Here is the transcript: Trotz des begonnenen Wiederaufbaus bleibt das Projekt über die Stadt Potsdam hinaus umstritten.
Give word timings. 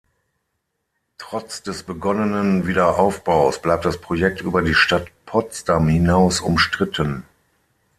Trotz 1.19 1.61
des 1.61 1.83
begonnenen 1.83 2.65
Wiederaufbaus 2.65 3.61
bleibt 3.61 3.85
das 3.85 4.01
Projekt 4.01 4.41
über 4.41 4.63
die 4.63 4.73
Stadt 4.73 5.07
Potsdam 5.27 5.87
hinaus 5.89 6.39
umstritten. 6.41 7.23